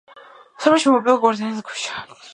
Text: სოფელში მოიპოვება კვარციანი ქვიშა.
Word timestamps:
სოფელში 0.63 0.89
მოიპოვება 0.93 1.23
კვარციანი 1.27 1.65
ქვიშა. 1.69 2.05